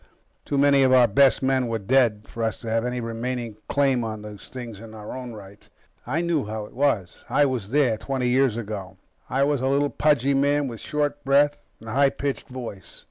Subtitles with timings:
[0.45, 4.03] Too many of our best men were dead for us to have any remaining claim
[4.03, 5.69] on these things in our own right.
[6.07, 7.23] I know how it was.
[7.29, 8.97] I was there, twenty years ago.
[9.29, 12.99] I was a little, pudgy man with short breath and a high pitched voice.